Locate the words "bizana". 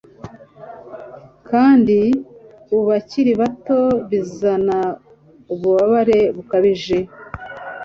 4.09-4.77